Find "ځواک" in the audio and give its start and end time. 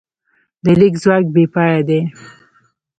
1.03-1.25